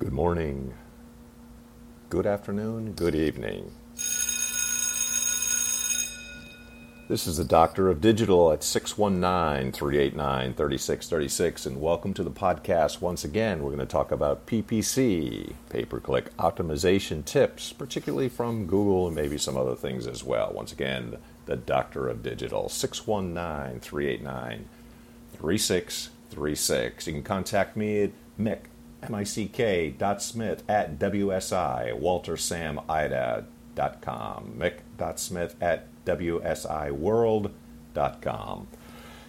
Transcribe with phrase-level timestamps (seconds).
[0.00, 0.72] Good morning,
[2.08, 3.70] good afternoon, good evening.
[7.06, 13.02] This is the Doctor of Digital at 619 389 3636, and welcome to the podcast.
[13.02, 18.64] Once again, we're going to talk about PPC, pay per click optimization tips, particularly from
[18.64, 20.50] Google and maybe some other things as well.
[20.54, 24.64] Once again, the Doctor of Digital, 619 389
[25.34, 27.06] 3636.
[27.06, 28.69] You can contact me at Mick,
[29.02, 38.68] M-I-C-K dot Smith at WSI, WalterSamIda.com, Mick.Smith at WSIWorld.com.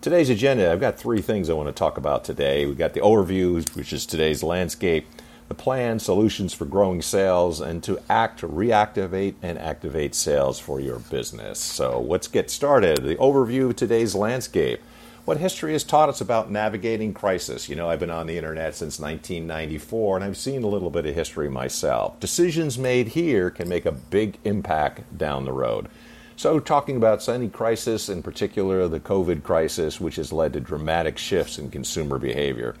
[0.00, 2.66] Today's agenda, I've got three things I want to talk about today.
[2.66, 5.08] We've got the overview, which is today's landscape,
[5.48, 11.00] the plan, solutions for growing sales, and to act, reactivate, and activate sales for your
[11.00, 11.58] business.
[11.58, 13.02] So let's get started.
[13.02, 14.80] The overview of today's landscape.
[15.28, 17.68] What history has taught us about navigating crisis.
[17.68, 21.04] You know, I've been on the internet since 1994 and I've seen a little bit
[21.04, 22.18] of history myself.
[22.18, 25.88] Decisions made here can make a big impact down the road.
[26.36, 31.18] So, talking about any crisis, in particular the COVID crisis, which has led to dramatic
[31.18, 32.74] shifts in consumer behavior.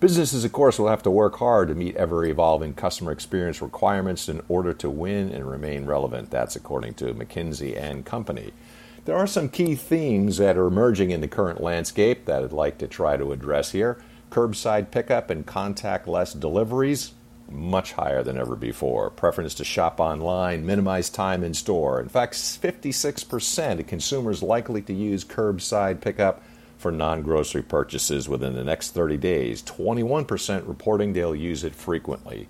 [0.00, 4.28] Businesses, of course, will have to work hard to meet ever evolving customer experience requirements
[4.28, 6.32] in order to win and remain relevant.
[6.32, 8.52] That's according to McKinsey and Company.
[9.04, 12.78] There are some key themes that are emerging in the current landscape that I'd like
[12.78, 13.98] to try to address here.
[14.30, 17.12] Curbside pickup and contactless deliveries,
[17.50, 19.10] much higher than ever before.
[19.10, 22.00] Preference to shop online, minimize time in store.
[22.00, 26.42] In fact, 56% of consumers likely to use curbside pickup
[26.78, 29.62] for non grocery purchases within the next 30 days.
[29.62, 32.48] 21% reporting they'll use it frequently.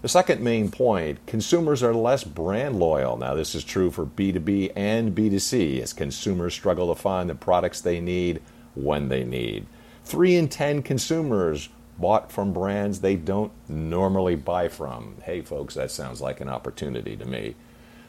[0.00, 3.16] The second main point consumers are less brand loyal.
[3.16, 7.80] Now, this is true for B2B and B2C as consumers struggle to find the products
[7.80, 8.40] they need
[8.76, 9.66] when they need.
[10.04, 15.16] Three in 10 consumers bought from brands they don't normally buy from.
[15.24, 17.56] Hey, folks, that sounds like an opportunity to me.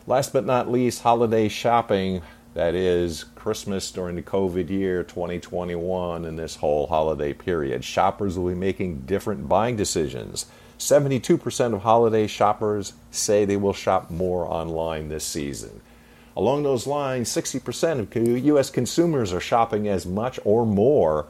[0.06, 2.22] Last but not least, holiday shopping.
[2.60, 7.86] That is Christmas during the COVID year 2021 and this whole holiday period.
[7.86, 10.46] Shoppers will be making different buying decisions.
[10.78, 15.80] 72% of holiday shoppers say they will shop more online this season.
[16.36, 18.70] Along those lines, 60% of U.S.
[18.70, 21.28] consumers are shopping as much or more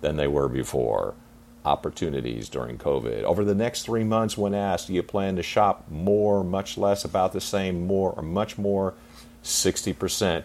[0.00, 1.14] than they were before
[1.64, 3.22] opportunities during COVID.
[3.22, 7.04] Over the next three months, when asked, do you plan to shop more, much less,
[7.04, 8.94] about the same, more, or much more?
[9.44, 10.44] 60%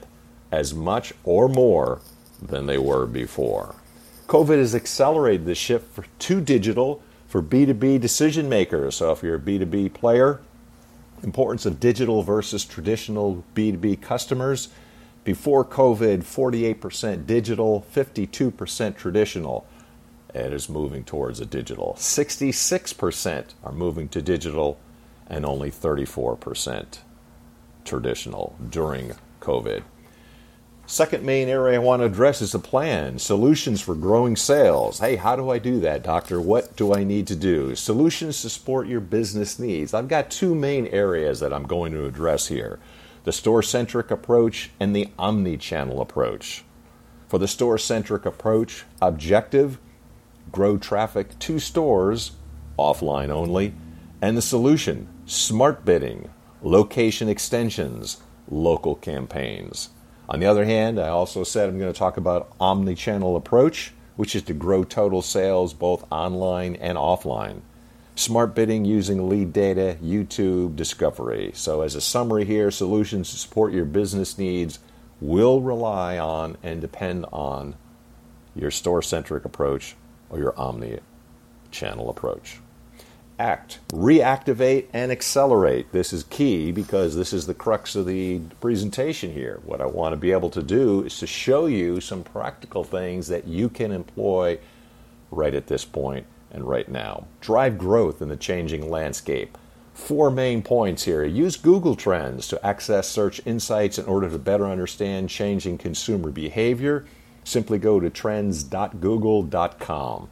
[0.52, 2.02] as much or more
[2.42, 3.76] than they were before.
[4.28, 8.96] COVID has accelerated the shift to digital for B2B decision makers.
[8.96, 10.42] So if you're a B2B player,
[11.24, 14.70] importance of digital versus traditional B2B customers.
[15.24, 19.68] Before COVID, 48% digital, 52% traditional
[20.34, 21.96] it is moving towards a digital.
[21.98, 24.80] 66% are moving to digital
[25.28, 27.00] and only 34%
[27.84, 29.84] traditional during COVID.
[30.90, 35.00] Second main area I want to address is the plan solutions for growing sales.
[35.00, 36.40] Hey, how do I do that, doctor?
[36.40, 37.76] What do I need to do?
[37.76, 39.94] Solutions to support your business needs.
[39.94, 42.80] I've got two main areas that I'm going to address here
[43.26, 46.64] the store centric approach and the omni channel approach.
[47.28, 49.80] For the store centric approach, objective
[50.54, 52.32] grow traffic to stores,
[52.80, 53.74] offline only,
[54.22, 56.30] and the solution smart bidding,
[56.64, 59.90] location extensions, local campaigns.
[60.30, 64.36] On the other hand, I also said I'm going to talk about omni-channel approach, which
[64.36, 67.62] is to grow total sales both online and offline.
[68.16, 71.52] Smart bidding using lead data, YouTube, discovery.
[71.54, 74.80] So, as a summary here, solutions to support your business needs
[75.22, 77.76] will rely on and depend on
[78.56, 79.96] your store centric approach
[80.30, 81.00] or your omni
[81.72, 82.60] channel approach.
[83.40, 85.92] Act, reactivate, and accelerate.
[85.92, 89.60] This is key because this is the crux of the presentation here.
[89.64, 93.28] What I want to be able to do is to show you some practical things
[93.28, 94.58] that you can employ
[95.30, 97.28] right at this point and right now.
[97.42, 99.58] Drive growth in the changing landscape.
[99.94, 101.24] Four main points here.
[101.24, 107.06] Use Google Trends to access search insights in order to better understand changing consumer behavior
[107.48, 110.30] Simply go to trends.google.com.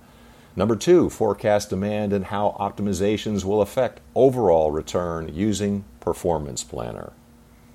[0.55, 7.13] Number two, forecast demand and how optimizations will affect overall return using Performance Planner.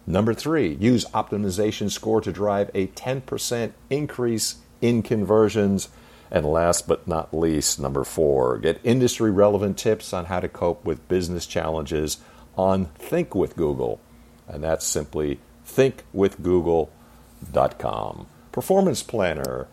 [0.06, 5.88] Number three, use optimization score to drive a 10% increase in conversions.
[6.31, 10.85] And last but not least, number four, get industry relevant tips on how to cope
[10.85, 12.19] with business challenges
[12.56, 14.00] on Think with Google.
[14.49, 18.26] And that's simply thinkwithgoogle.com.
[18.53, 19.69] Performance Planner.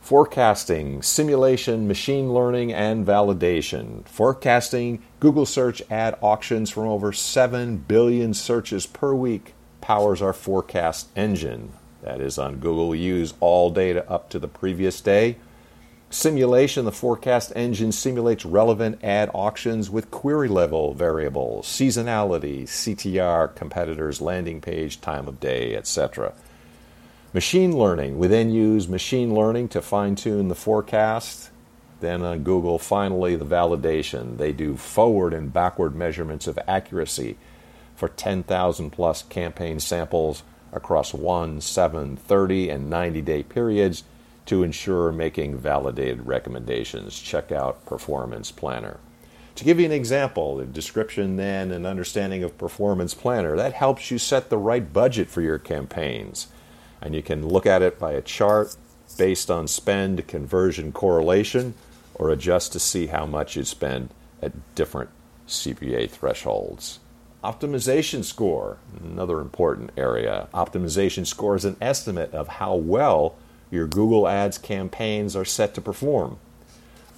[0.00, 4.04] Forecasting, simulation, machine learning, and validation.
[4.06, 11.08] Forecasting, Google search ad auctions from over 7 billion searches per week powers our forecast
[11.14, 11.72] engine.
[12.02, 12.94] That is on Google.
[12.94, 15.36] Use all data up to the previous day.
[16.08, 24.20] Simulation, the forecast engine simulates relevant ad auctions with query level variables, seasonality, CTR, competitors,
[24.20, 26.32] landing page, time of day, etc.
[27.32, 31.50] Machine learning, we then use machine learning to fine tune the forecast.
[32.00, 34.36] Then on Google, finally, the validation.
[34.36, 37.36] They do forward and backward measurements of accuracy
[37.94, 40.42] for 10,000 plus campaign samples
[40.72, 44.02] across 1, 7, 30, and 90 day periods
[44.46, 47.16] to ensure making validated recommendations.
[47.16, 48.98] Check out Performance Planner.
[49.54, 54.10] To give you an example, the description then and understanding of Performance Planner, that helps
[54.10, 56.48] you set the right budget for your campaigns.
[57.02, 58.76] And you can look at it by a chart
[59.16, 61.74] based on spend conversion correlation
[62.14, 64.10] or adjust to see how much you spend
[64.42, 65.10] at different
[65.48, 67.00] CPA thresholds.
[67.42, 70.48] Optimization score, another important area.
[70.52, 73.34] Optimization score is an estimate of how well
[73.70, 76.38] your Google Ads campaigns are set to perform.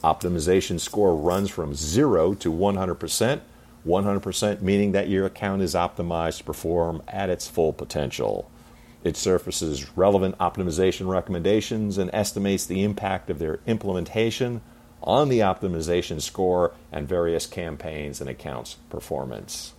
[0.05, 3.41] Optimization score runs from 0 to 100%,
[3.85, 8.49] 100% meaning that your account is optimized to perform at its full potential.
[9.05, 14.61] It surfaces relevant optimization recommendations and estimates the impact of their implementation
[15.03, 19.73] on the optimization score and various campaigns and accounts performance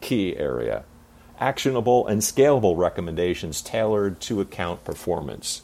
[0.00, 0.84] key area
[1.42, 5.62] actionable and scalable recommendations tailored to account performance.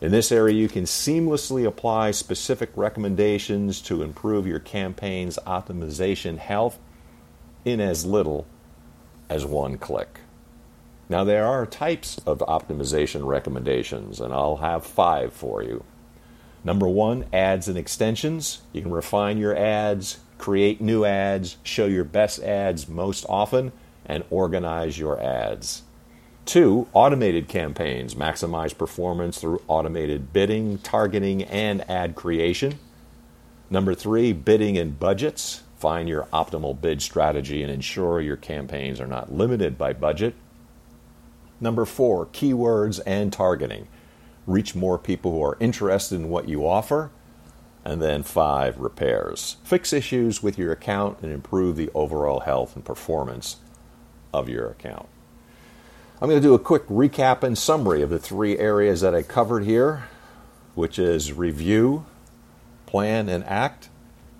[0.00, 6.78] In this area, you can seamlessly apply specific recommendations to improve your campaign's optimization health
[7.64, 8.46] in as little
[9.28, 10.20] as one click.
[11.08, 15.84] Now, there are types of optimization recommendations, and I'll have five for you.
[16.64, 18.62] Number one, ads and extensions.
[18.72, 23.72] You can refine your ads, create new ads, show your best ads most often,
[24.06, 25.82] and organize your ads.
[26.44, 32.78] Two, automated campaigns maximize performance through automated bidding, targeting, and ad creation.
[33.70, 35.62] Number three, bidding and budgets.
[35.78, 40.34] Find your optimal bid strategy and ensure your campaigns are not limited by budget.
[41.62, 43.86] Number four, keywords and targeting.
[44.48, 47.12] Reach more people who are interested in what you offer
[47.84, 49.58] and then five, repairs.
[49.62, 53.58] Fix issues with your account and improve the overall health and performance
[54.34, 55.06] of your account.
[56.20, 59.22] I'm going to do a quick recap and summary of the three areas that I
[59.22, 60.08] covered here,
[60.74, 62.06] which is review,
[62.86, 63.88] plan and act,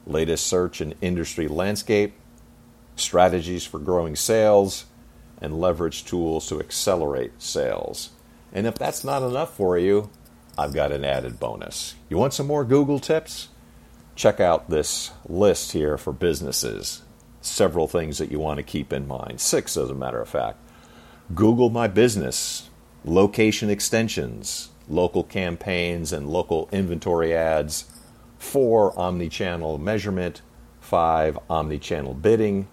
[0.09, 2.15] latest search and industry landscape,
[2.97, 4.87] strategies for growing sales,
[5.43, 8.11] and leverage tools to accelerate sales.
[8.53, 10.09] And if that's not enough for you,
[10.57, 11.97] I've got an added bonus.
[12.09, 13.49] You want some more Google tips?
[14.15, 17.03] Check out this list here for businesses.
[17.41, 19.41] Several things that you want to keep in mind.
[19.41, 20.59] Six, as a matter of fact.
[21.35, 22.69] Google My Business,
[23.05, 27.87] location extensions, local campaigns and local inventory ads.
[28.39, 30.43] Four, omni-channel measurement.
[30.81, 32.69] Five, omni-channel bidding.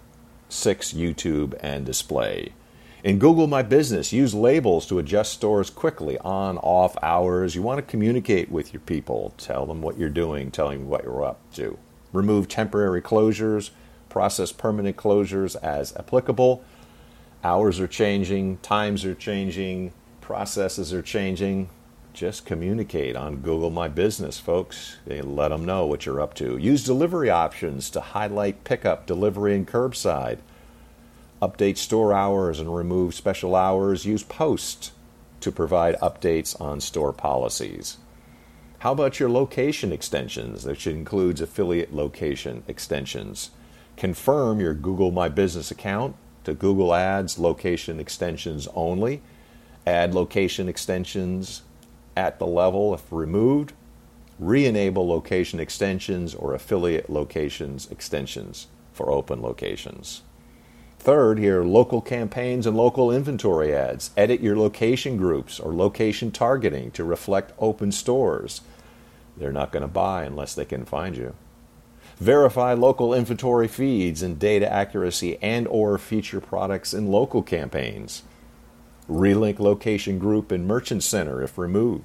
[0.50, 2.54] Six, YouTube and display.
[3.02, 7.56] In Google My Business, use labels to adjust stores quickly, on, off hours.
[7.56, 11.06] You want to communicate with your people, tell them what you're doing, tell them what
[11.06, 11.78] you're up to.
[12.12, 13.70] Remove temporary closures,
[14.10, 16.62] process permanent closures as applicable.
[17.42, 21.70] Hours are changing, times are changing, processes are changing.
[22.12, 24.98] Just communicate on Google My Business, folks.
[25.06, 26.58] They let them know what you're up to.
[26.58, 30.40] Use delivery options to highlight pickup, delivery, and curbside
[31.42, 34.06] update store hours and remove special hours.
[34.06, 34.92] Use Post
[35.40, 37.98] to provide updates on store policies.
[38.80, 43.52] How about your location extensions, which includes affiliate location extensions?
[43.98, 46.16] Confirm your Google My Business account
[46.46, 49.22] to Google Ads location extensions only.
[49.86, 51.64] Add location extensions
[52.16, 53.74] at the level if removed.
[54.40, 60.22] Re enable location extensions or affiliate locations extensions for open locations.
[61.00, 64.12] Third, here, local campaigns and local inventory ads.
[64.18, 68.60] Edit your location groups or location targeting to reflect open stores.
[69.38, 71.36] They're not going to buy unless they can find you.
[72.18, 78.24] Verify local inventory feeds and data accuracy and or feature products in local campaigns.
[79.10, 82.04] Relink location group and merchant center if removed.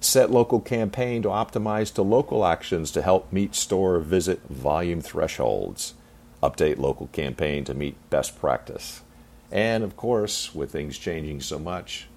[0.00, 5.92] Set local campaign to optimize to local actions to help meet store visit volume thresholds
[6.42, 9.02] update local campaign to meet best practice.
[9.50, 12.08] And of course, with things changing so much,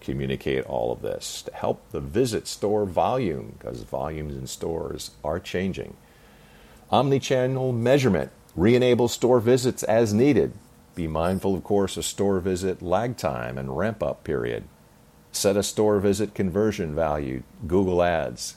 [0.00, 5.40] communicate all of this, to help the visit store volume, because volumes in stores are
[5.40, 5.96] changing.
[6.92, 10.52] Omnichannel measurement, re enable store visits as needed.
[10.94, 14.64] Be mindful, of course, of store visit lag time and ramp up period.
[15.32, 18.56] Set a store visit conversion value, Google Ads.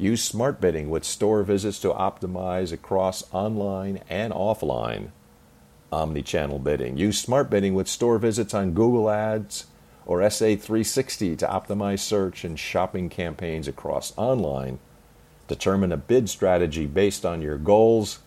[0.00, 5.10] Use smart bidding with store visits to optimize across online and offline.
[5.92, 6.96] Omnichannel bidding.
[6.96, 9.66] Use smart bidding with store visits on Google Ads
[10.06, 14.78] or SA360 to optimize search and shopping campaigns across online.
[15.48, 18.20] Determine a bid strategy based on your goals.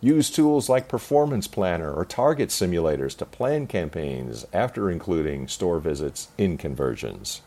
[0.00, 6.28] Use tools like Performance Planner or Target simulators to plan campaigns after including store visits
[6.38, 7.40] in conversions.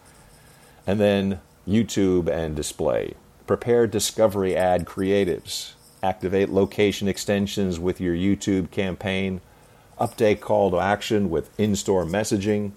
[0.86, 3.13] And then YouTube and display
[3.50, 5.72] prepare discovery ad creatives,
[6.03, 9.41] activate location extensions with your YouTube campaign,
[10.00, 12.72] update call to action with in store messaging,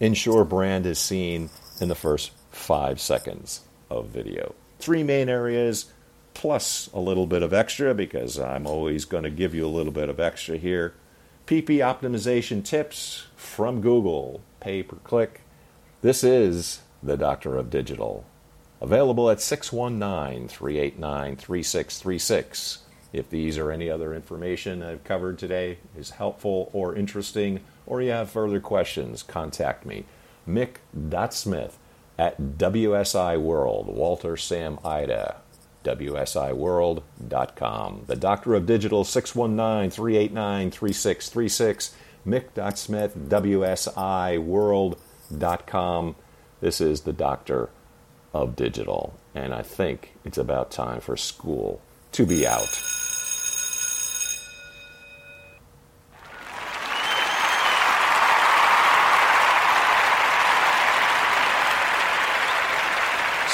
[0.00, 3.60] ensure brand is seen in the first five seconds
[3.90, 4.54] of video.
[4.78, 5.92] Three main areas,
[6.32, 9.92] plus a little bit of extra because I'm always going to give you a little
[9.92, 10.94] bit of extra here.
[11.46, 15.42] PP optimization tips from Google, pay per click.
[16.00, 18.24] This is the Doctor of Digital.
[18.80, 22.78] Available at 619 389 3636.
[23.12, 28.10] If these or any other information I've covered today is helpful or interesting, or you
[28.10, 30.04] have further questions, contact me.
[30.46, 31.78] Mick.Smith
[32.18, 35.36] at WSI World, Walter Sam Ida,
[35.84, 38.02] WSIWorld.com.
[38.06, 41.96] The Doctor of Digital, 619 389 3636.
[42.26, 46.16] Mick.Smith, WSIWorld.com.
[46.60, 47.70] This is the Doctor
[48.32, 49.18] of digital.
[49.34, 51.80] And I think it's about time for school
[52.12, 52.68] to be out.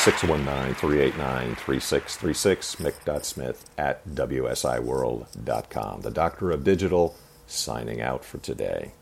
[0.04, 6.02] Six one nine three eight nine three six three six Mick.Smith at WSIWorld.com.
[6.02, 7.16] The Doctor of Digital
[7.46, 8.92] signing out for today.